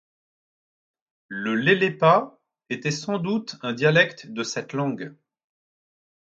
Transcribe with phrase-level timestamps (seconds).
[1.27, 2.39] Le lelepa
[2.71, 5.13] était sans doute un dialecte de cette langue.